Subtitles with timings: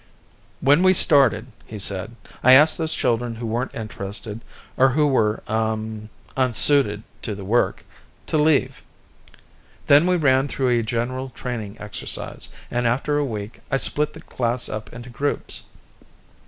[0.61, 4.41] "When we started," he said, "I asked those children who weren't interested,
[4.75, 7.85] or who were um unsuited to the work,
[8.25, 8.81] to leave.
[9.85, 14.21] Then we ran through a general training exercise, and after a week, I split the
[14.21, 15.61] class up into groups.